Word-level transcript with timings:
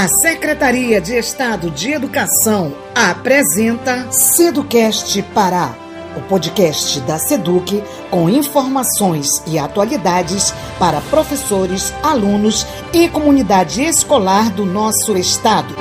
A 0.00 0.08
Secretaria 0.08 0.98
de 0.98 1.14
Estado 1.14 1.70
de 1.70 1.92
Educação 1.92 2.72
apresenta 2.94 4.10
Seducast 4.10 5.22
Pará, 5.34 5.76
o 6.16 6.22
podcast 6.22 6.98
da 7.00 7.18
Seduc 7.18 7.82
com 8.10 8.26
informações 8.30 9.28
e 9.46 9.58
atualidades 9.58 10.54
para 10.78 11.02
professores, 11.02 11.92
alunos 12.02 12.66
e 12.94 13.10
comunidade 13.10 13.82
escolar 13.82 14.50
do 14.50 14.64
nosso 14.64 15.18
estado. 15.18 15.74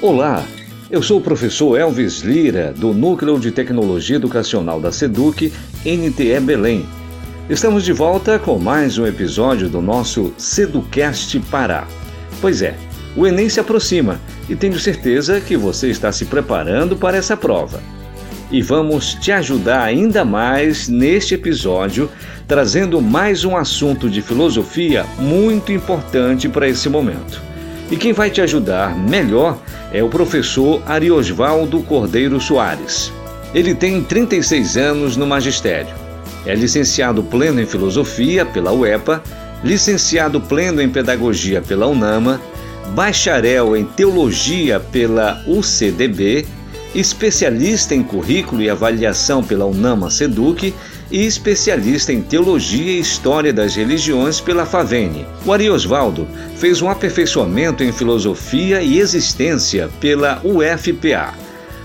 Olá, 0.00 0.42
eu 0.90 1.02
sou 1.02 1.18
o 1.18 1.22
professor 1.22 1.78
Elvis 1.78 2.20
Lira, 2.20 2.72
do 2.74 2.94
Núcleo 2.94 3.38
de 3.38 3.52
Tecnologia 3.52 4.16
Educacional 4.16 4.80
da 4.80 4.90
SEDUC, 4.90 5.52
NTE 5.84 6.40
Belém. 6.40 6.88
Estamos 7.48 7.82
de 7.82 7.94
volta 7.94 8.38
com 8.38 8.58
mais 8.58 8.98
um 8.98 9.06
episódio 9.06 9.70
do 9.70 9.80
nosso 9.80 10.34
Seducast 10.36 11.40
Pará. 11.50 11.88
Pois 12.42 12.60
é, 12.60 12.74
o 13.16 13.26
Enem 13.26 13.48
se 13.48 13.58
aproxima 13.58 14.20
e 14.50 14.54
tenho 14.54 14.78
certeza 14.78 15.40
que 15.40 15.56
você 15.56 15.88
está 15.88 16.12
se 16.12 16.26
preparando 16.26 16.94
para 16.94 17.16
essa 17.16 17.38
prova. 17.38 17.80
E 18.50 18.60
vamos 18.60 19.14
te 19.14 19.32
ajudar 19.32 19.82
ainda 19.82 20.26
mais 20.26 20.88
neste 20.88 21.36
episódio, 21.36 22.10
trazendo 22.46 23.00
mais 23.00 23.46
um 23.46 23.56
assunto 23.56 24.10
de 24.10 24.20
filosofia 24.20 25.06
muito 25.18 25.72
importante 25.72 26.50
para 26.50 26.68
esse 26.68 26.90
momento. 26.90 27.40
E 27.90 27.96
quem 27.96 28.12
vai 28.12 28.28
te 28.28 28.42
ajudar 28.42 28.94
melhor 28.94 29.58
é 29.90 30.02
o 30.02 30.10
professor 30.10 30.82
Ariosvaldo 30.84 31.82
Cordeiro 31.84 32.38
Soares. 32.42 33.10
Ele 33.54 33.74
tem 33.74 34.04
36 34.04 34.76
anos 34.76 35.16
no 35.16 35.26
magistério. 35.26 36.07
É 36.46 36.54
licenciado 36.54 37.22
pleno 37.22 37.60
em 37.60 37.66
filosofia 37.66 38.44
pela 38.44 38.72
UEPA, 38.72 39.22
licenciado 39.62 40.40
pleno 40.40 40.80
em 40.80 40.88
pedagogia 40.88 41.60
pela 41.60 41.86
UNAMA, 41.86 42.40
bacharel 42.94 43.76
em 43.76 43.84
teologia 43.84 44.80
pela 44.80 45.42
UCDB, 45.46 46.46
especialista 46.94 47.94
em 47.94 48.02
currículo 48.02 48.62
e 48.62 48.70
avaliação 48.70 49.42
pela 49.42 49.66
UNAMA 49.66 50.10
Seduc 50.10 50.72
e 51.10 51.26
especialista 51.26 52.12
em 52.12 52.20
teologia 52.20 52.92
e 52.92 53.00
história 53.00 53.52
das 53.52 53.74
religiões 53.74 54.40
pela 54.40 54.66
Favene. 54.66 55.26
O 55.44 55.52
Ari 55.52 55.70
Osvaldo 55.70 56.26
fez 56.56 56.82
um 56.82 56.88
aperfeiçoamento 56.88 57.82
em 57.82 57.92
filosofia 57.92 58.82
e 58.82 58.98
existência 58.98 59.88
pela 60.00 60.40
UFPA. 60.44 61.34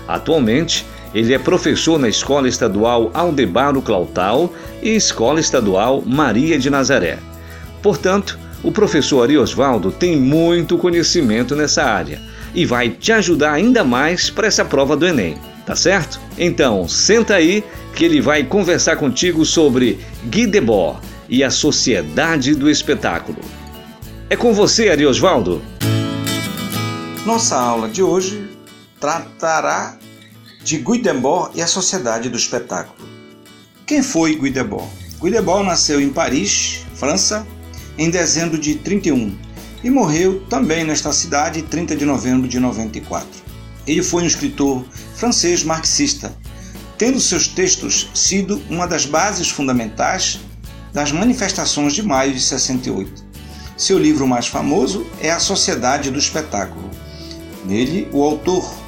Atualmente, 0.06 0.84
ele 1.14 1.32
é 1.32 1.38
professor 1.38 1.98
na 1.98 2.08
Escola 2.08 2.48
Estadual 2.48 3.10
Aldebaro 3.14 3.80
Clautal 3.80 4.52
e 4.82 4.90
Escola 4.90 5.38
Estadual 5.38 6.02
Maria 6.04 6.58
de 6.58 6.68
Nazaré. 6.68 7.18
Portanto, 7.80 8.38
o 8.64 8.72
professor 8.72 9.22
Ari 9.22 9.38
Osvaldo 9.38 9.92
tem 9.92 10.16
muito 10.16 10.76
conhecimento 10.76 11.54
nessa 11.54 11.84
área 11.84 12.20
e 12.54 12.66
vai 12.66 12.88
te 12.88 13.12
ajudar 13.12 13.52
ainda 13.52 13.84
mais 13.84 14.28
para 14.28 14.46
essa 14.48 14.64
prova 14.64 14.96
do 14.96 15.06
Enem, 15.06 15.36
tá 15.64 15.76
certo? 15.76 16.18
Então, 16.36 16.88
senta 16.88 17.34
aí 17.34 17.62
que 17.94 18.04
ele 18.04 18.20
vai 18.20 18.42
conversar 18.42 18.96
contigo 18.96 19.44
sobre 19.44 20.00
Guy 20.24 20.46
Debord 20.46 20.98
e 21.28 21.44
a 21.44 21.50
sociedade 21.50 22.54
do 22.54 22.68
espetáculo. 22.68 23.38
É 24.28 24.36
com 24.36 24.52
você, 24.52 24.88
Ari 24.88 25.06
Osvaldo. 25.06 25.62
Nossa 27.24 27.56
aula 27.56 27.88
de 27.88 28.02
hoje 28.02 28.48
tratará 28.98 29.96
de 30.64 30.78
Guy 30.78 31.02
Debord 31.02 31.50
e 31.54 31.62
a 31.62 31.66
sociedade 31.66 32.30
do 32.30 32.38
espetáculo. 32.38 33.06
Quem 33.86 34.02
foi 34.02 34.34
Guy 34.34 34.50
Debord? 34.50 34.88
Guy 35.20 35.30
Debord 35.30 35.66
nasceu 35.66 36.00
em 36.00 36.08
Paris, 36.08 36.86
França, 36.94 37.46
em 37.98 38.08
dezembro 38.08 38.58
de 38.58 38.76
31 38.76 39.36
e 39.84 39.90
morreu 39.90 40.40
também 40.48 40.82
nesta 40.82 41.12
cidade 41.12 41.60
30 41.60 41.94
de 41.94 42.06
novembro 42.06 42.48
de 42.48 42.58
94. 42.58 43.28
Ele 43.86 44.02
foi 44.02 44.22
um 44.22 44.26
escritor 44.26 44.82
francês 45.14 45.62
marxista, 45.62 46.34
tendo 46.96 47.20
seus 47.20 47.46
textos 47.46 48.08
sido 48.14 48.62
uma 48.70 48.86
das 48.86 49.04
bases 49.04 49.50
fundamentais 49.50 50.40
das 50.94 51.12
manifestações 51.12 51.92
de 51.92 52.02
maio 52.02 52.32
de 52.32 52.40
68. 52.40 53.22
Seu 53.76 53.98
livro 53.98 54.26
mais 54.26 54.46
famoso 54.46 55.06
é 55.20 55.30
A 55.30 55.38
Sociedade 55.38 56.10
do 56.10 56.18
Espetáculo. 56.18 56.88
Nele, 57.66 58.08
o 58.12 58.22
autor 58.22 58.83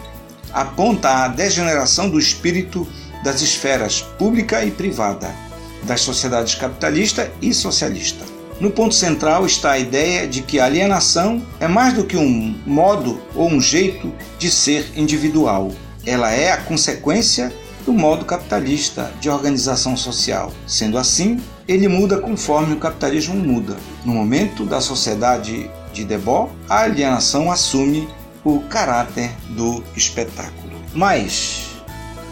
aponta 0.57 1.11
a 1.11 1.29
degeneração 1.29 2.09
do 2.09 2.19
espírito 2.19 2.89
das 3.23 3.43
esferas 3.43 4.01
pública 4.01 4.65
e 4.65 4.71
privada, 4.71 5.35
das 5.83 6.01
sociedades 6.01 6.55
capitalista 6.55 7.31
e 7.43 7.53
socialista. 7.53 8.25
No 8.59 8.71
ponto 8.71 8.95
central 8.95 9.45
está 9.45 9.73
a 9.73 9.79
ideia 9.79 10.27
de 10.27 10.41
que 10.41 10.59
a 10.59 10.65
alienação 10.65 11.43
é 11.61 11.69
mais 11.69 11.93
do 11.93 12.05
que 12.05 12.17
um 12.17 12.59
modo 12.65 13.21
ou 13.35 13.51
um 13.51 13.61
jeito 13.61 14.11
de 14.39 14.51
ser 14.51 14.91
individual. 14.97 15.73
Ela 16.07 16.31
é 16.31 16.51
a 16.51 16.57
consequência 16.57 17.53
do 17.85 17.93
modo 17.93 18.25
capitalista 18.25 19.13
de 19.21 19.29
organização 19.29 19.95
social. 19.95 20.55
Sendo 20.67 20.97
assim, 20.97 21.39
ele 21.69 21.87
muda 21.87 22.19
conforme 22.19 22.73
o 22.73 22.79
capitalismo 22.79 23.35
muda. 23.35 23.77
No 24.07 24.15
momento 24.15 24.65
da 24.65 24.81
sociedade 24.81 25.71
de 25.93 26.05
Debord, 26.05 26.51
a 26.67 26.81
alienação 26.81 27.53
assume 27.53 28.09
o 28.49 28.61
caráter 28.61 29.33
do 29.49 29.83
espetáculo. 29.97 30.81
Mas 30.95 31.83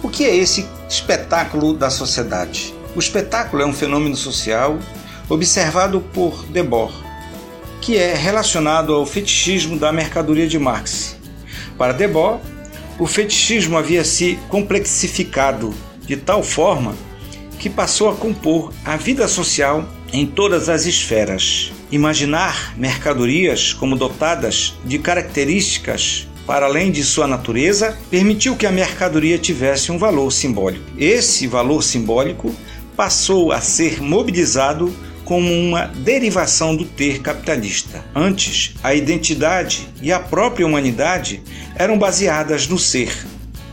o 0.00 0.08
que 0.08 0.24
é 0.24 0.36
esse 0.36 0.64
espetáculo 0.88 1.74
da 1.74 1.90
sociedade? 1.90 2.72
O 2.94 3.00
espetáculo 3.00 3.62
é 3.62 3.66
um 3.66 3.72
fenômeno 3.72 4.14
social 4.14 4.78
observado 5.28 6.00
por 6.00 6.44
Debord, 6.46 6.94
que 7.80 7.96
é 7.96 8.14
relacionado 8.14 8.94
ao 8.94 9.04
fetichismo 9.04 9.76
da 9.76 9.90
mercadoria 9.92 10.46
de 10.46 10.56
Marx. 10.56 11.16
Para 11.76 11.92
Debord, 11.92 12.40
o 12.96 13.08
fetichismo 13.08 13.76
havia 13.76 14.04
se 14.04 14.38
complexificado 14.48 15.74
de 16.06 16.16
tal 16.16 16.44
forma 16.44 16.94
que 17.58 17.68
passou 17.68 18.08
a 18.08 18.14
compor 18.14 18.72
a 18.84 18.96
vida 18.96 19.26
social 19.26 19.84
em 20.12 20.24
todas 20.24 20.68
as 20.68 20.86
esferas. 20.86 21.72
Imaginar 21.94 22.76
mercadorias 22.76 23.72
como 23.72 23.94
dotadas 23.94 24.74
de 24.84 24.98
características 24.98 26.26
para 26.44 26.66
além 26.66 26.90
de 26.90 27.04
sua 27.04 27.28
natureza 27.28 27.96
permitiu 28.10 28.56
que 28.56 28.66
a 28.66 28.72
mercadoria 28.72 29.38
tivesse 29.38 29.92
um 29.92 29.96
valor 29.96 30.32
simbólico. 30.32 30.84
Esse 30.98 31.46
valor 31.46 31.84
simbólico 31.84 32.52
passou 32.96 33.52
a 33.52 33.60
ser 33.60 34.02
mobilizado 34.02 34.92
como 35.24 35.48
uma 35.52 35.86
derivação 35.86 36.74
do 36.74 36.84
ter 36.84 37.20
capitalista. 37.20 38.04
Antes, 38.12 38.74
a 38.82 38.92
identidade 38.92 39.88
e 40.02 40.12
a 40.12 40.18
própria 40.18 40.66
humanidade 40.66 41.44
eram 41.76 41.96
baseadas 41.96 42.66
no 42.66 42.76
ser, 42.76 43.24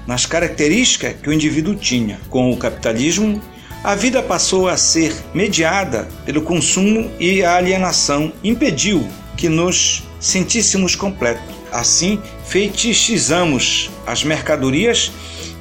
nas 0.05 0.27
características 0.27 1.15
que 1.23 1.27
o 1.27 1.33
indivíduo 1.33 1.73
tinha. 1.73 2.19
Com 2.29 2.51
o 2.51 2.57
capitalismo, 2.57 3.41
a 3.83 3.95
vida 3.95 4.21
passou 4.21 4.67
a 4.67 4.77
ser 4.77 5.15
mediada 5.33 6.07
pelo 6.23 6.43
consumo 6.43 7.11
e 7.19 7.43
a 7.43 7.55
alienação 7.55 8.31
impediu 8.43 9.07
que 9.35 9.49
nos 9.49 10.03
sentíssemos 10.19 10.95
completos. 10.95 11.43
Assim, 11.71 12.21
fetichizamos 12.45 13.89
as 14.05 14.23
mercadorias 14.23 15.11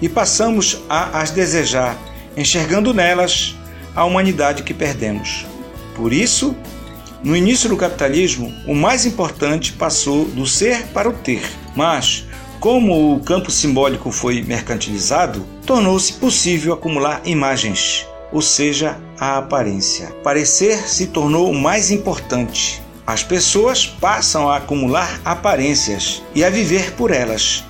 e 0.03 0.09
passamos 0.09 0.83
a 0.89 1.21
as 1.21 1.31
desejar, 1.31 1.97
enxergando 2.37 2.93
nelas 2.93 3.57
a 3.97 4.05
humanidade 4.05 4.65
que 4.65 4.75
perdemos. 4.75 5.47
Por 5.95 6.13
isso, 6.13 6.55
no 7.23 7.37
início 7.37 7.69
do 7.69 7.77
capitalismo, 7.77 8.53
o 8.67 8.75
mais 8.75 9.07
importante 9.07 9.73
passou 9.73 10.27
do 10.27 10.47
ser 10.47 10.87
para 10.89 11.09
o 11.09 11.13
ter. 11.13 11.43
Mas, 11.75 12.27
como 12.59 13.15
o 13.15 13.21
campo 13.21 13.51
simbólico 13.51 14.11
foi 14.11 14.43
mercantilizado, 14.43 15.47
tornou-se 15.65 16.13
possível 16.15 16.75
acumular 16.75 17.23
imagens, 17.25 18.07
ou 18.33 18.41
seja, 18.41 18.97
a 19.19 19.39
aparência. 19.39 20.09
Parecer 20.23 20.89
se 20.89 21.09
tornou 21.09 21.51
o 21.51 21.55
mais 21.55 21.91
importante. 21.91 22.83
As 23.07 23.23
pessoas 23.23 23.87
passam 23.87 24.49
a 24.49 24.59
acumular 24.59 25.21
aparências 25.25 26.23
e 26.35 26.45
a 26.45 26.51
viver 26.51 26.93
por 26.93 27.11
elas, 27.11 27.65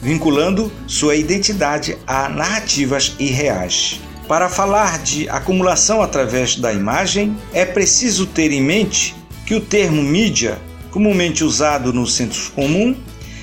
vinculando 0.00 0.72
sua 0.86 1.16
identidade 1.16 1.96
a 2.06 2.28
narrativas 2.28 3.14
irreais. 3.18 4.00
Para 4.26 4.48
falar 4.48 4.98
de 4.98 5.28
acumulação 5.28 6.02
através 6.02 6.56
da 6.56 6.72
imagem, 6.72 7.36
é 7.52 7.64
preciso 7.64 8.26
ter 8.26 8.50
em 8.50 8.62
mente 8.62 9.14
que 9.44 9.54
o 9.54 9.60
termo 9.60 10.02
mídia, 10.02 10.58
comumente 10.90 11.44
usado 11.44 11.92
no 11.92 12.06
senso 12.06 12.50
comum, 12.52 12.96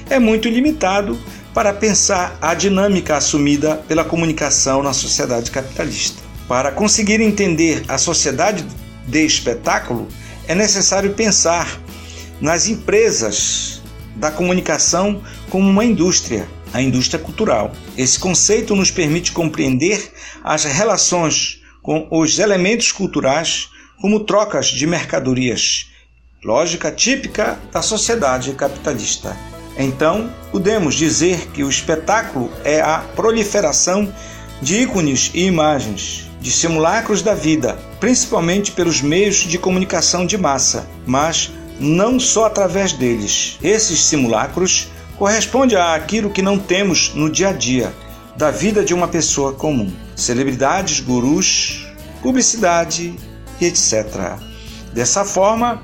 é 0.09 0.19
muito 0.19 0.49
limitado 0.49 1.17
para 1.53 1.71
pensar 1.71 2.37
a 2.41 2.53
dinâmica 2.53 3.15
assumida 3.15 3.75
pela 3.87 4.03
comunicação 4.03 4.83
na 4.83 4.91
sociedade 4.91 5.51
capitalista. 5.51 6.21
Para 6.47 6.71
conseguir 6.71 7.21
entender 7.21 7.83
a 7.87 7.97
sociedade 7.97 8.65
de 9.07 9.25
espetáculo, 9.25 10.07
é 10.47 10.55
necessário 10.55 11.13
pensar 11.13 11.79
nas 12.41 12.67
empresas 12.67 13.81
da 14.15 14.31
comunicação 14.31 15.21
como 15.49 15.69
uma 15.69 15.85
indústria 15.85 16.47
a 16.73 16.81
indústria 16.81 17.23
cultural. 17.23 17.71
Esse 17.95 18.19
conceito 18.19 18.75
nos 18.75 18.89
permite 18.89 19.31
compreender 19.31 20.11
as 20.43 20.63
relações 20.65 21.61
com 21.81 22.07
os 22.09 22.39
elementos 22.39 22.91
culturais 22.91 23.69
como 24.01 24.21
trocas 24.21 24.67
de 24.67 24.87
mercadorias, 24.87 25.91
lógica 26.43 26.91
típica 26.91 27.59
da 27.71 27.81
sociedade 27.81 28.51
capitalista. 28.53 29.37
Então, 29.77 30.33
podemos 30.51 30.95
dizer 30.95 31.47
que 31.51 31.63
o 31.63 31.69
espetáculo 31.69 32.51
é 32.63 32.81
a 32.81 32.99
proliferação 33.15 34.13
de 34.61 34.81
ícones 34.81 35.31
e 35.33 35.45
imagens, 35.45 36.29
de 36.43 36.51
simulacros 36.51 37.21
da 37.21 37.33
vida, 37.33 37.79
principalmente 38.01 38.73
pelos 38.73 39.01
meios 39.01 39.37
de 39.37 39.57
comunicação 39.57 40.25
de 40.25 40.37
massa, 40.37 40.85
mas 41.05 41.53
não 41.79 42.19
só 42.19 42.47
através 42.47 42.91
deles. 42.91 43.57
Esses 43.63 44.03
simulacros 44.03 44.89
correspondem 45.17 45.77
àquilo 45.77 46.29
que 46.29 46.41
não 46.41 46.59
temos 46.59 47.13
no 47.15 47.31
dia 47.31 47.47
a 47.47 47.53
dia 47.53 47.93
da 48.35 48.51
vida 48.51 48.83
de 48.83 48.93
uma 48.93 49.07
pessoa 49.07 49.53
comum. 49.53 49.89
Celebridades, 50.17 50.99
gurus, 50.99 51.87
publicidade 52.21 53.15
e 53.61 53.65
etc. 53.65 54.37
Dessa 54.91 55.23
forma, 55.23 55.81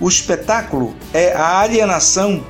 o 0.00 0.08
espetáculo 0.08 0.96
é 1.12 1.34
a 1.34 1.60
alienação 1.60 2.42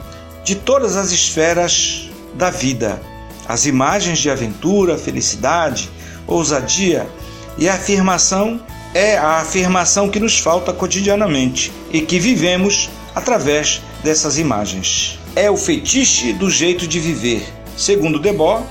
de 0.45 0.55
todas 0.55 0.95
as 0.95 1.11
esferas 1.11 2.09
da 2.35 2.51
vida. 2.51 3.03
As 3.49 3.67
imagens 3.67 4.21
de 4.21 4.31
aventura, 4.31 4.97
felicidade, 4.97 5.91
ousadia 6.25 7.09
e 7.59 7.69
afirmação 7.69 8.61
é 8.95 9.19
a 9.19 9.41
afirmação 9.41 10.09
que 10.09 10.21
nos 10.21 10.39
falta 10.39 10.73
cotidianamente 10.73 11.73
e 11.93 12.01
que 12.01 12.19
vivemos 12.19 12.89
através 13.15 13.83
dessas 14.03 14.39
imagens. 14.39 15.19
É 15.35 15.51
o 15.51 15.57
fetiche 15.57 16.33
do 16.33 16.51
jeito 16.51 16.87
de 16.87 17.01
viver. 17.01 17.47
Segundo 17.77 18.19
Debord, 18.19 18.65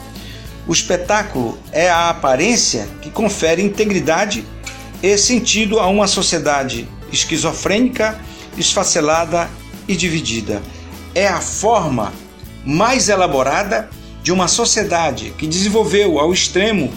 o 0.66 0.74
espetáculo 0.74 1.57
é 1.72 1.89
a 1.89 2.10
aparência 2.10 2.88
que 3.01 3.10
confere 3.10 3.62
integridade 3.62 4.44
e 5.04 5.18
sentido 5.18 5.80
a 5.80 5.88
uma 5.88 6.07
sociedade 6.07 6.88
esquizofrênica 7.12 8.19
esfacelada 8.57 9.50
e 9.88 9.95
dividida. 9.95 10.62
É 11.13 11.28
a 11.28 11.39
forma 11.39 12.12
mais 12.66 13.07
elaborada 13.07 13.89
de 14.24 14.31
uma 14.31 14.48
sociedade 14.48 15.34
que 15.38 15.48
desenvolveu 15.48 16.19
ao 16.19 16.34
extremo 16.34 16.92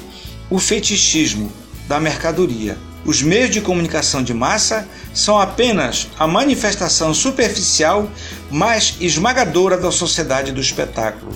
o 0.48 0.58
fetichismo 0.58 1.59
da 1.90 1.98
mercadoria. 1.98 2.78
Os 3.04 3.20
meios 3.20 3.50
de 3.50 3.60
comunicação 3.60 4.22
de 4.22 4.32
massa 4.32 4.86
são 5.12 5.40
apenas 5.40 6.08
a 6.16 6.24
manifestação 6.24 7.12
superficial, 7.12 8.08
mas 8.48 8.94
esmagadora 9.00 9.76
da 9.76 9.90
sociedade 9.90 10.52
do 10.52 10.60
espetáculo, 10.60 11.32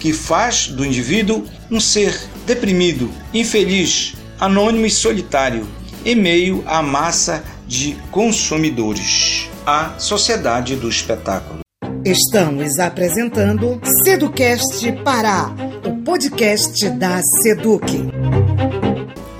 que 0.00 0.12
faz 0.12 0.66
do 0.66 0.84
indivíduo 0.84 1.44
um 1.70 1.78
ser 1.78 2.20
deprimido, 2.44 3.08
infeliz, 3.32 4.14
anônimo 4.40 4.84
e 4.84 4.90
solitário, 4.90 5.64
em 6.04 6.16
meio 6.16 6.64
à 6.66 6.82
massa 6.82 7.44
de 7.64 7.96
consumidores 8.10 9.48
a 9.64 9.96
Sociedade 9.98 10.74
do 10.74 10.88
Espetáculo. 10.88 11.60
Estamos 12.04 12.78
apresentando 12.80 13.80
Seducast 14.02 14.92
Pará, 15.04 15.54
o 15.86 16.02
podcast 16.02 16.90
da 16.90 17.20
Seduc. 17.42 18.73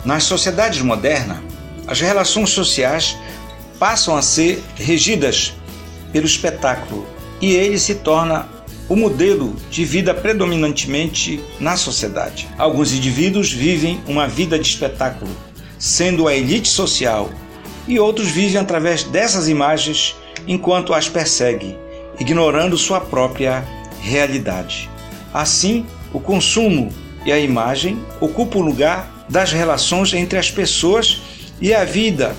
Nas 0.04 0.24
sociedades 0.24 0.82
modernas, 0.82 1.38
as 1.86 2.00
relações 2.00 2.50
sociais 2.50 3.16
passam 3.78 4.16
a 4.16 4.22
ser 4.22 4.62
regidas 4.76 5.54
pelo 6.12 6.26
espetáculo 6.26 7.06
e 7.40 7.52
ele 7.52 7.78
se 7.78 7.96
torna 7.96 8.46
o 8.88 8.94
modelo 8.94 9.56
de 9.70 9.84
vida 9.84 10.12
predominantemente 10.12 11.42
na 11.58 11.76
sociedade. 11.76 12.46
Alguns 12.58 12.92
indivíduos 12.92 13.50
vivem 13.50 14.00
uma 14.06 14.28
vida 14.28 14.58
de 14.58 14.68
espetáculo, 14.68 15.30
sendo 15.78 16.28
a 16.28 16.34
elite 16.34 16.68
social 16.68 17.30
e 17.88 17.98
outros 17.98 18.28
vivem 18.28 18.60
através 18.60 19.04
dessas 19.04 19.48
imagens 19.48 20.14
enquanto 20.46 20.92
as 20.92 21.08
persegue, 21.08 21.78
ignorando 22.20 22.76
sua 22.76 23.00
própria 23.00 23.64
realidade. 24.00 24.90
Assim, 25.32 25.86
o 26.12 26.20
consumo 26.20 26.92
e 27.24 27.32
a 27.32 27.38
imagem 27.38 27.98
ocupam 28.20 28.58
o 28.58 28.62
lugar 28.62 29.13
das 29.28 29.52
relações 29.52 30.12
entre 30.12 30.38
as 30.38 30.50
pessoas 30.50 31.20
e 31.60 31.72
a 31.72 31.84
vida 31.84 32.34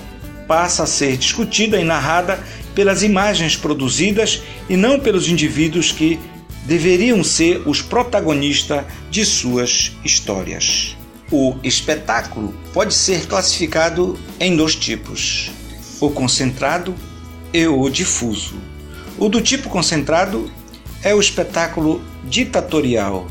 passa 0.46 0.84
a 0.84 0.86
ser 0.86 1.16
discutida 1.16 1.80
e 1.80 1.84
narrada 1.84 2.38
pelas 2.74 3.02
imagens 3.02 3.56
produzidas 3.56 4.42
e 4.68 4.76
não 4.76 5.00
pelos 5.00 5.28
indivíduos 5.28 5.90
que 5.90 6.18
deveriam 6.64 7.22
ser 7.24 7.62
os 7.66 7.80
protagonistas 7.80 8.84
de 9.10 9.24
suas 9.24 9.92
histórias. 10.04 10.96
O 11.30 11.56
espetáculo 11.62 12.54
pode 12.72 12.94
ser 12.94 13.26
classificado 13.26 14.18
em 14.38 14.54
dois 14.56 14.74
tipos: 14.74 15.50
o 16.00 16.10
concentrado 16.10 16.94
e 17.52 17.66
o 17.66 17.88
difuso. 17.88 18.54
O 19.18 19.28
do 19.28 19.40
tipo 19.40 19.68
concentrado 19.68 20.50
é 21.02 21.14
o 21.14 21.20
espetáculo 21.20 22.02
ditatorial. 22.24 23.26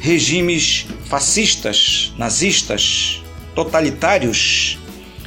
Regimes 0.00 0.86
fascistas, 1.08 2.12
nazistas, 2.18 3.22
totalitários 3.54 4.78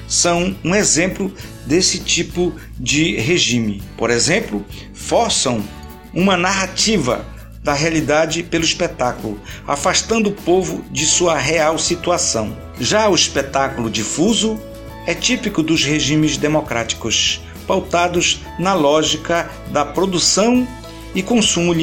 são 0.08 0.56
um 0.64 0.74
exemplo 0.74 1.32
desse 1.66 2.00
tipo 2.00 2.54
de 2.80 3.16
regime. 3.18 3.82
Por 3.98 4.10
exemplo, 4.10 4.66
forçam 4.94 5.64
uma 6.14 6.36
narrativa 6.36 7.26
da 7.64 7.74
realidade 7.74 8.42
pelo 8.42 8.64
espetáculo, 8.64 9.40
afastando 9.68 10.30
o 10.30 10.34
povo 10.34 10.84
de 10.92 11.06
sua 11.06 11.38
real 11.38 11.78
situação. 11.78 12.58
Já 12.80 13.08
o 13.08 13.16
espetáculo 13.16 13.90
difuso 13.90 14.60
é 15.06 15.14
típico 15.14 15.62
dos 15.62 15.84
regimes 15.84 16.38
democráticos, 16.38 17.42
pautados 17.68 18.42
na 18.58 18.74
lógica 18.74 19.50
da 19.72 19.86
produção 19.86 20.68
e 21.14 21.22
consumo 21.22 21.74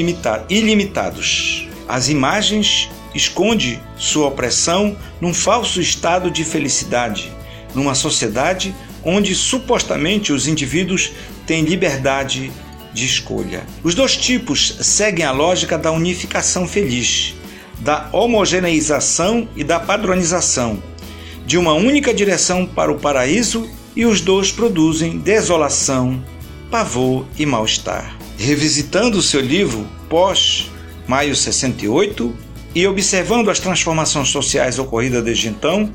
ilimitados. 0.49 1.69
As 1.89 2.09
imagens 2.09 2.89
esconde 3.17 3.81
sua 3.97 4.29
opressão 4.29 4.97
num 5.21 5.33
falso 5.33 5.81
estado 5.81 6.31
de 6.31 6.45
felicidade, 6.45 7.33
numa 7.75 7.95
sociedade 7.95 8.75
onde 9.05 9.35
supostamente 9.35 10.33
os 10.33 10.49
indivíduos 10.49 11.13
têm 11.47 11.65
liberdade 11.65 12.51
de 12.93 13.07
escolha. 13.07 13.65
Os 13.85 13.95
dois 13.95 14.17
tipos 14.17 14.79
seguem 14.81 15.25
a 15.25 15.31
lógica 15.31 15.79
da 15.79 15.93
unificação 15.93 16.67
feliz, 16.67 17.35
da 17.79 18.09
homogeneização 18.13 19.49
e 19.55 19.63
da 19.63 19.79
padronização, 19.79 20.83
de 21.47 21.57
uma 21.57 21.75
única 21.75 22.13
direção 22.13 22.67
para 22.67 22.91
o 22.91 22.99
paraíso 22.99 23.71
e 23.95 24.05
os 24.05 24.21
dois 24.21 24.51
produzem 24.51 25.19
desolação, 25.19 26.23
pavor 26.71 27.27
e 27.39 27.47
mal-estar. 27.47 28.17
Revisitando 28.39 29.23
seu 29.23 29.41
livro 29.41 29.87
pós 30.09 30.71
maio 31.07 31.37
68 31.37 32.46
e 32.77 32.87
observando 32.87 33.49
as 33.49 33.59
transformações 33.59 34.29
sociais 34.29 34.79
ocorridas 34.79 35.25
desde 35.25 35.49
então, 35.49 35.91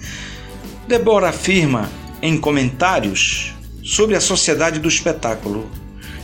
Deborah 0.87 1.29
afirma 1.29 1.87
em 2.23 2.35
comentários 2.35 3.53
sobre 3.83 4.15
a 4.15 4.19
sociedade 4.19 4.79
do 4.79 4.87
espetáculo 4.87 5.69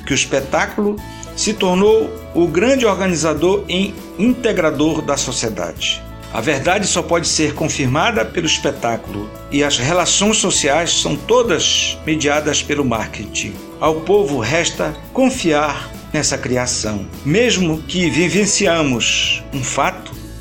que 0.04 0.14
o 0.14 0.16
espetáculo 0.16 0.96
se 1.36 1.54
tornou 1.54 2.10
o 2.34 2.48
grande 2.48 2.88
organizador 2.88 3.66
e 3.70 3.94
integrador 4.18 5.04
da 5.04 5.16
sociedade. 5.16 6.02
A 6.34 6.42
verdade 6.42 6.88
só 6.88 7.04
pode 7.04 7.28
ser 7.28 7.54
confirmada 7.54 8.26
pelo 8.26 8.48
espetáculo 8.48 9.30
e 9.52 9.64
as 9.64 9.78
relações 9.78 10.38
sociais 10.38 11.02
são 11.02 11.16
todas 11.16 11.98
mediadas 12.06 12.64
pelo 12.64 12.84
marketing. 12.84 13.54
Ao 13.80 14.02
povo 14.02 14.40
resta 14.40 14.96
confiar 15.14 15.92
nessa 16.12 16.38
criação. 16.38 17.06
Mesmo 17.26 17.82
que 17.84 18.10
vivenciamos 18.10 19.44
um 19.54 19.64
fato, 19.64 19.97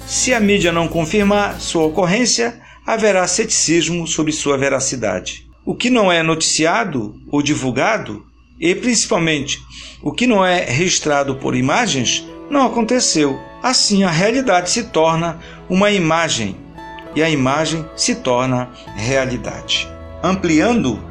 se 0.07 0.33
a 0.33 0.39
mídia 0.39 0.71
não 0.71 0.87
confirmar 0.87 1.61
sua 1.61 1.85
ocorrência, 1.85 2.61
haverá 2.87 3.27
ceticismo 3.27 4.07
sobre 4.07 4.33
sua 4.33 4.57
veracidade. 4.57 5.47
O 5.65 5.75
que 5.75 5.91
não 5.91 6.13
é 6.13 6.23
noticiado 6.23 7.21
ou 7.29 7.43
divulgado 7.43 8.25
e 8.59 8.75
principalmente, 8.75 9.61
o 10.01 10.13
que 10.13 10.27
não 10.27 10.45
é 10.45 10.65
registrado 10.65 11.37
por 11.37 11.57
imagens 11.57 12.25
não 12.49 12.65
aconteceu. 12.65 13.39
Assim, 13.63 14.05
a 14.05 14.11
realidade 14.11 14.71
se 14.71 14.85
torna 14.85 15.41
uma 15.69 15.91
imagem 15.91 16.57
e 17.15 17.23
a 17.23 17.29
imagem 17.29 17.85
se 17.97 18.15
torna 18.15 18.71
realidade. 18.95 19.89
Ampliando 20.23 21.03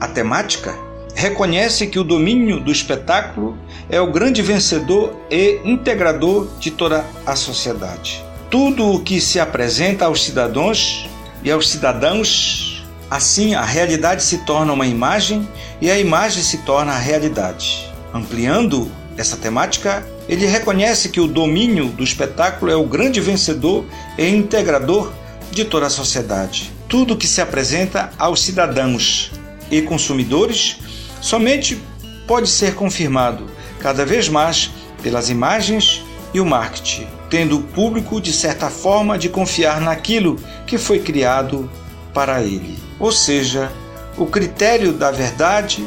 a 0.00 0.08
temática, 0.08 0.74
reconhece 1.14 1.86
que 1.86 1.98
o 1.98 2.04
domínio 2.04 2.60
do 2.60 2.72
espetáculo 2.72 3.58
é 3.90 4.00
o 4.00 4.10
grande 4.10 4.40
vencedor 4.40 5.14
e 5.30 5.60
integrador 5.64 6.48
de 6.58 6.70
toda 6.70 7.04
a 7.26 7.36
sociedade. 7.36 8.27
Tudo 8.50 8.92
o 8.92 9.00
que 9.00 9.20
se 9.20 9.38
apresenta 9.38 10.06
aos 10.06 10.24
cidadãos 10.24 11.06
e 11.42 11.50
aos 11.50 11.68
cidadãos 11.68 12.68
Assim, 13.10 13.54
a 13.54 13.64
realidade 13.64 14.22
se 14.22 14.38
torna 14.38 14.72
uma 14.72 14.86
imagem 14.86 15.48
e 15.80 15.90
a 15.90 15.98
imagem 15.98 16.42
se 16.42 16.58
torna 16.58 16.92
a 16.92 16.98
realidade. 16.98 17.90
Ampliando 18.12 18.90
essa 19.16 19.36
temática, 19.36 20.06
ele 20.28 20.44
reconhece 20.44 21.08
que 21.08 21.20
o 21.20 21.26
domínio 21.26 21.86
do 21.86 22.04
espetáculo 22.04 22.70
é 22.70 22.76
o 22.76 22.84
grande 22.84 23.18
vencedor 23.18 23.86
e 24.18 24.28
integrador 24.28 25.10
de 25.50 25.64
toda 25.64 25.86
a 25.86 25.90
sociedade. 25.90 26.70
Tudo 26.86 27.16
que 27.16 27.26
se 27.26 27.40
apresenta 27.40 28.10
aos 28.18 28.42
cidadãos 28.42 29.32
e 29.70 29.80
consumidores 29.80 30.76
somente 31.22 31.80
pode 32.26 32.48
ser 32.50 32.74
confirmado 32.74 33.46
cada 33.80 34.04
vez 34.04 34.28
mais 34.28 34.70
pelas 35.02 35.30
imagens 35.30 36.02
e 36.34 36.40
o 36.40 36.44
marketing, 36.44 37.06
tendo 37.30 37.58
o 37.58 37.62
público 37.62 38.20
de 38.20 38.32
certa 38.32 38.70
forma 38.70 39.18
de 39.18 39.28
confiar 39.28 39.80
naquilo 39.80 40.36
que 40.66 40.78
foi 40.78 40.98
criado 40.98 41.70
para 42.14 42.42
ele. 42.42 42.78
Ou 42.98 43.12
seja, 43.12 43.70
o 44.16 44.26
critério 44.26 44.92
da 44.92 45.10
verdade 45.10 45.86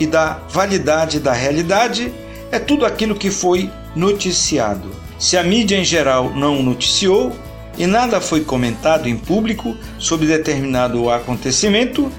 e 0.00 0.06
da 0.06 0.40
validade 0.50 1.20
da 1.20 1.32
realidade 1.32 2.12
é 2.50 2.58
tudo 2.58 2.86
aquilo 2.86 3.14
que 3.14 3.30
foi 3.30 3.70
noticiado. 3.94 4.90
Se 5.18 5.36
a 5.36 5.42
mídia 5.42 5.76
em 5.76 5.84
geral 5.84 6.32
não 6.34 6.62
noticiou 6.62 7.32
e 7.76 7.86
nada 7.86 8.20
foi 8.20 8.40
comentado 8.42 9.08
em 9.08 9.16
público 9.16 9.76
sobre 9.98 10.26
determinado 10.26 11.10
acontecimento, 11.10 12.10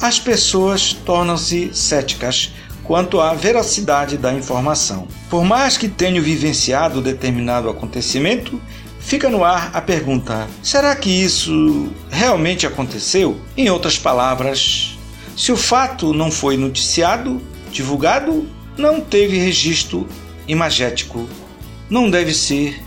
as 0.00 0.18
pessoas 0.18 0.92
tornam-se 0.92 1.70
céticas 1.72 2.52
quanto 2.86 3.20
à 3.20 3.34
veracidade 3.34 4.16
da 4.16 4.32
informação. 4.32 5.08
Por 5.28 5.44
mais 5.44 5.76
que 5.76 5.88
tenham 5.88 6.22
vivenciado 6.22 7.02
determinado 7.02 7.68
acontecimento, 7.68 8.60
fica 9.00 9.28
no 9.28 9.44
ar 9.44 9.70
a 9.74 9.80
pergunta: 9.80 10.46
será 10.62 10.94
que 10.94 11.10
isso 11.10 11.92
realmente 12.10 12.66
aconteceu? 12.66 13.38
Em 13.56 13.68
outras 13.68 13.98
palavras, 13.98 14.96
se 15.36 15.52
o 15.52 15.56
fato 15.56 16.12
não 16.14 16.30
foi 16.30 16.56
noticiado, 16.56 17.42
divulgado, 17.70 18.48
não 18.76 19.00
teve 19.00 19.38
registro 19.38 20.06
imagético, 20.46 21.28
não 21.90 22.08
deve 22.08 22.32
ser 22.32 22.80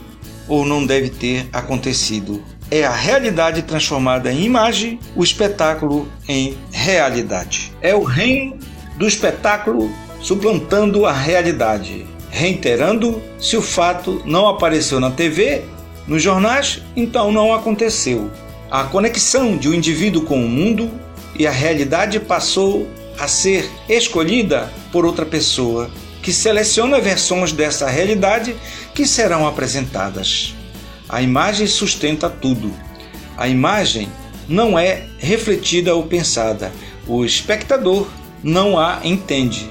ou 0.48 0.66
não 0.66 0.86
deve 0.86 1.10
ter 1.10 1.48
acontecido. 1.54 2.44
É 2.72 2.86
a 2.86 2.92
realidade 2.92 3.64
transformada 3.64 4.32
em 4.32 4.44
imagem, 4.44 5.00
o 5.16 5.24
espetáculo 5.24 6.08
em 6.28 6.56
realidade. 6.72 7.72
É 7.82 7.96
o 7.96 8.04
reino 8.04 8.60
do 9.00 9.08
espetáculo 9.08 9.90
suplantando 10.22 11.06
a 11.06 11.14
realidade. 11.14 12.06
Reiterando, 12.30 13.22
se 13.40 13.56
o 13.56 13.62
fato 13.62 14.22
não 14.26 14.48
apareceu 14.48 15.00
na 15.00 15.10
TV, 15.10 15.64
nos 16.06 16.22
jornais, 16.22 16.82
então 16.96 17.32
não 17.32 17.54
aconteceu. 17.54 18.30
A 18.70 18.84
conexão 18.84 19.58
de 19.58 19.70
um 19.70 19.74
indivíduo 19.74 20.26
com 20.26 20.44
o 20.44 20.50
mundo 20.50 20.92
e 21.34 21.48
a 21.48 21.52
realidade 21.52 22.20
passou 22.20 22.88
a 23.18 23.28
ser 23.28 23.70
escolhida 23.88 24.72
por 24.92 25.06
outra 25.06 25.26
pessoa, 25.26 25.90
que 26.22 26.34
seleciona 26.34 27.00
versões 27.00 27.54
dessa 27.54 27.90
realidade 27.90 28.56
que 28.94 29.08
serão 29.08 29.48
apresentadas. 29.48 30.54
A 31.08 31.22
imagem 31.22 31.66
sustenta 31.68 32.30
tudo. 32.30 32.72
A 33.38 33.48
imagem 33.48 34.10
não 34.48 34.78
é 34.78 35.06
refletida 35.18 35.96
ou 35.96 36.04
pensada. 36.04 36.72
O 37.08 37.24
espectador 37.24 38.08
não 38.44 38.80
a 38.80 39.00
entende. 39.04 39.70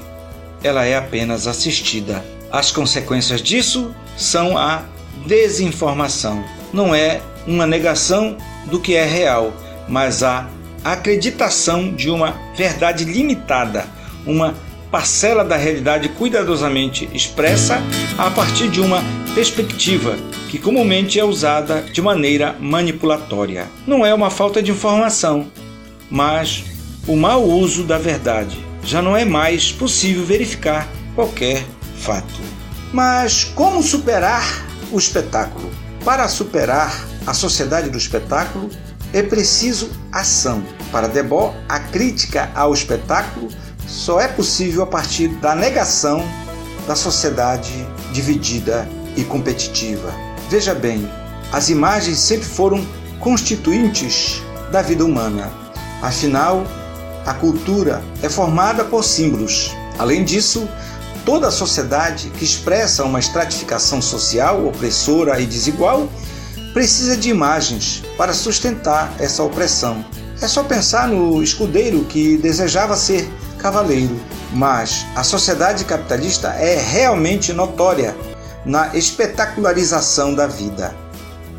Ela 0.63 0.85
é 0.85 0.97
apenas 0.97 1.47
assistida. 1.47 2.25
As 2.51 2.71
consequências 2.71 3.43
disso 3.43 3.95
são 4.17 4.57
a 4.57 4.85
desinformação. 5.27 6.45
Não 6.73 6.95
é 6.95 7.21
uma 7.47 7.67
negação 7.67 8.37
do 8.67 8.81
que 8.81 8.95
é 8.95 9.05
real, 9.05 9.53
mas 9.89 10.23
a 10.23 10.49
acreditação 10.85 11.95
de 11.95 12.11
uma 12.11 12.35
verdade 12.57 13.05
limitada, 13.05 13.87
uma 14.27 14.55
parcela 14.91 15.45
da 15.45 15.57
realidade 15.57 16.09
cuidadosamente 16.11 17.09
expressa 17.13 17.83
a 18.17 18.31
partir 18.31 18.69
de 18.69 18.81
uma 18.81 19.03
perspectiva 19.35 20.17
que 20.49 20.59
comumente 20.59 21.21
é 21.21 21.25
usada 21.25 21.83
de 21.83 22.01
maneira 22.01 22.57
manipulatória. 22.59 23.67
Não 23.87 24.05
é 24.05 24.15
uma 24.15 24.31
falta 24.31 24.63
de 24.63 24.71
informação, 24.71 25.47
mas 26.11 26.65
o 27.09 27.17
mau 27.17 27.43
uso 27.43 27.85
da 27.85 27.97
verdade. 27.97 28.63
Já 28.85 29.01
não 29.01 29.17
é 29.17 29.25
mais 29.25 29.73
possível 29.73 30.25
verificar 30.27 30.87
qualquer 31.15 31.65
fato. 31.97 32.41
Mas 32.93 33.45
como 33.45 33.83
superar 33.83 34.45
o 34.93 34.99
espetáculo? 34.99 35.71
Para 36.05 36.29
superar 36.29 37.09
a 37.27 37.33
sociedade 37.33 37.89
do 37.89 37.97
espetáculo, 37.97 38.69
é 39.13 39.23
preciso 39.23 39.91
ação. 40.13 40.63
Para 40.93 41.09
Debord, 41.09 41.57
a 41.67 41.81
crítica 41.81 42.51
ao 42.55 42.75
espetáculo 42.75 43.49
só 43.87 44.21
é 44.21 44.29
possível 44.29 44.83
a 44.83 44.87
partir 44.87 45.29
da 45.29 45.55
negação 45.55 46.23
da 46.87 46.95
sociedade 46.95 47.87
dividida 48.13 48.87
e 49.17 49.25
competitiva. 49.25 50.13
Veja 50.51 50.75
bem, 50.75 51.09
as 51.53 51.71
imagens 51.71 52.19
sempre 52.19 52.47
foram 52.47 52.87
constituintes 53.19 54.43
da 54.71 54.83
vida 54.83 55.05
humana. 55.05 55.51
Afinal, 56.03 56.67
a 57.29 57.35
cultura 57.35 58.03
é 58.23 58.29
formada 58.31 58.83
por 58.87 59.05
símbolos. 59.05 59.71
Além 59.99 60.25
disso, 60.25 60.67
toda 61.27 61.49
a 61.49 61.51
sociedade 61.51 62.31
que 62.31 62.43
expressa 62.43 63.05
uma 63.05 63.19
estratificação 63.19 64.01
social 64.01 64.67
opressora 64.67 65.39
e 65.39 65.45
desigual 65.45 66.09
precisa 66.73 67.19
de 67.19 67.29
imagens 67.29 68.03
para 68.17 68.33
sustentar 68.33 69.13
essa 69.19 69.43
opressão. 69.43 70.03
É 70.41 70.49
só 70.49 70.63
pensar 70.63 71.07
no 71.07 71.43
escudeiro 71.43 72.03
que 72.05 72.39
desejava 72.39 72.97
ser 72.97 73.31
cavaleiro, 73.59 74.19
mas 74.55 75.05
a 75.15 75.23
sociedade 75.23 75.85
capitalista 75.85 76.49
é 76.55 76.81
realmente 76.81 77.53
notória 77.53 78.17
na 78.65 78.97
espetacularização 78.97 80.35
da 80.35 80.47
vida, 80.47 80.97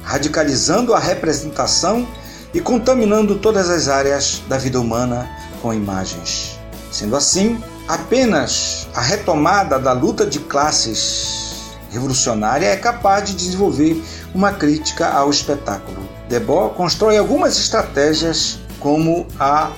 radicalizando 0.02 0.96
a 0.96 1.00
representação 1.00 2.08
e 2.56 2.60
contaminando 2.60 3.36
todas 3.36 3.70
as 3.70 3.88
áreas 3.88 4.42
da 4.50 4.58
vida 4.58 4.80
humana 4.80 5.30
com 5.62 5.74
imagens. 5.74 6.60
Sendo 6.92 7.16
assim, 7.16 7.62
apenas 7.88 8.88
a 8.94 9.02
retomada 9.02 9.78
da 9.78 9.94
luta 9.94 10.26
de 10.26 10.40
classes 10.40 11.78
revolucionária 11.92 12.68
é 12.68 12.76
capaz 12.76 13.26
de 13.26 13.36
desenvolver 13.36 14.04
uma 14.34 14.52
crítica 14.52 15.10
ao 15.10 15.30
espetáculo. 15.30 15.98
Debord 16.28 16.76
constrói 16.76 17.18
algumas 17.18 17.58
estratégias 17.58 18.60
como 18.80 19.26
a 19.40 19.72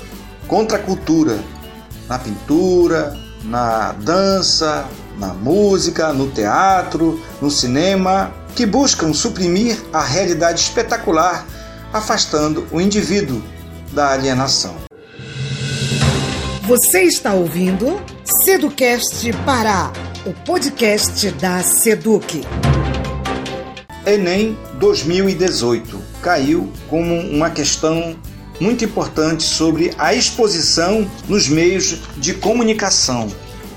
contracultura 0.48 1.40
na 2.12 2.20
pintura, 2.20 3.18
na 3.42 3.94
dança, 3.94 4.86
na 5.18 5.28
música, 5.28 6.12
no 6.12 6.30
teatro, 6.30 7.18
no 7.42 7.50
cinema, 7.50 8.34
que 8.54 8.66
buscam 8.66 9.14
suprimir 9.14 9.78
a 9.94 10.04
realidade 10.04 10.60
espetacular, 10.60 11.46
afastando 11.94 12.68
o 12.70 12.82
indivíduo 12.82 13.42
da 13.94 14.12
alienação. 14.12 14.91
Você 16.72 17.02
está 17.02 17.34
ouvindo 17.34 18.02
Seducast 18.46 19.30
Pará, 19.46 19.92
o 20.26 20.32
podcast 20.46 21.30
da 21.32 21.62
Seduc. 21.62 22.48
Enem 24.06 24.58
2018 24.80 26.02
caiu 26.22 26.72
como 26.90 27.14
uma 27.14 27.50
questão 27.50 28.16
muito 28.58 28.86
importante 28.86 29.44
sobre 29.44 29.94
a 29.98 30.14
exposição 30.14 31.06
nos 31.28 31.50
meios 31.50 32.04
de 32.16 32.36
comunicação. 32.36 33.30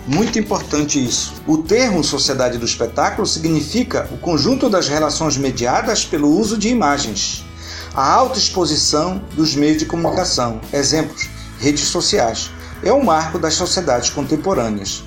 Muito 0.07 0.39
importante 0.39 1.05
isso. 1.05 1.35
O 1.49 1.59
termo 1.59 2.05
sociedade 2.05 2.59
do 2.59 2.65
espetáculo 2.65 3.27
significa 3.27 4.09
o 4.13 4.19
conjunto 4.19 4.71
das 4.71 4.87
relações 4.87 5.37
mediadas 5.37 6.05
pelo 6.05 6.29
uso 6.29 6.57
de 6.57 6.69
imagens. 6.69 7.45
A 7.93 8.09
alta 8.09 8.39
exposição 8.39 9.21
dos 9.33 9.57
meios 9.57 9.79
de 9.79 9.85
comunicação, 9.85 10.61
exemplos, 10.73 11.29
redes 11.59 11.89
sociais, 11.89 12.51
é 12.85 12.93
um 12.93 13.03
marco 13.03 13.39
das 13.39 13.55
sociedades 13.55 14.11
contemporâneas. 14.11 15.03